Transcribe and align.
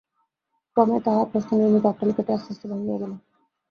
ক্রমে 0.77 0.97
তাঁহার 1.05 1.27
প্রস্তরনির্মিত 1.31 1.85
অট্টালিকাটি 1.87 2.31
আস্তে 2.33 2.49
আস্তে 2.53 2.65
ভাঙিয়া 2.71 2.97
গেল। 3.01 3.11